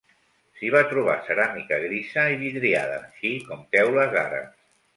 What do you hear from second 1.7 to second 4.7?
grisa i vidriada, així com teules àrabs.